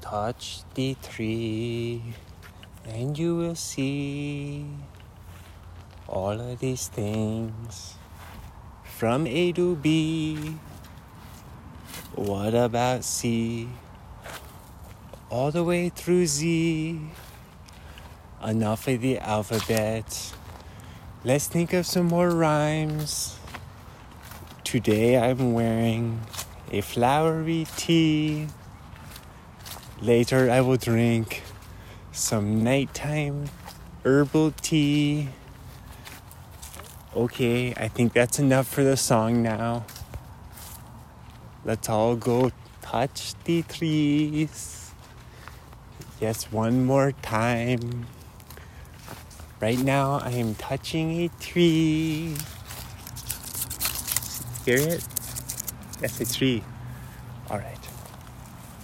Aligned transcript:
Touch 0.00 0.62
the 0.74 0.96
tree, 1.02 2.02
and 2.84 3.16
you 3.16 3.36
will 3.36 3.54
see 3.54 4.66
all 6.08 6.40
of 6.40 6.58
these 6.58 6.88
things 6.88 7.94
from 8.84 9.26
A 9.26 9.52
to 9.52 9.76
B. 9.76 10.56
What 12.14 12.54
about 12.54 13.04
C? 13.04 13.68
All 15.30 15.50
the 15.50 15.62
way 15.62 15.88
through 15.88 16.26
Z. 16.26 17.00
Enough 18.44 18.88
of 18.88 19.00
the 19.00 19.18
alphabet. 19.18 20.32
Let's 21.24 21.46
think 21.46 21.72
of 21.72 21.86
some 21.86 22.06
more 22.06 22.30
rhymes. 22.30 23.35
Today 24.66 25.16
I'm 25.16 25.52
wearing 25.52 26.22
a 26.72 26.80
flowery 26.80 27.68
tee. 27.76 28.48
Later 30.02 30.50
I 30.50 30.60
will 30.60 30.76
drink 30.76 31.44
some 32.10 32.64
nighttime 32.64 33.44
herbal 34.04 34.50
tea. 34.60 35.28
Okay, 37.14 37.74
I 37.76 37.86
think 37.86 38.12
that's 38.12 38.40
enough 38.40 38.66
for 38.66 38.82
the 38.82 38.96
song 38.96 39.40
now. 39.40 39.86
Let's 41.64 41.88
all 41.88 42.16
go 42.16 42.50
touch 42.82 43.34
the 43.44 43.62
trees. 43.62 44.90
Yes, 46.20 46.50
one 46.50 46.84
more 46.84 47.12
time. 47.22 48.06
Right 49.60 49.78
now, 49.78 50.18
I 50.24 50.32
am 50.32 50.56
touching 50.56 51.12
a 51.20 51.28
tree. 51.38 52.34
Hear 54.66 54.78
it? 54.78 55.04
That's 56.00 56.20
a 56.20 56.26
tree. 56.26 56.60
All 57.48 57.58
right. 57.58 57.78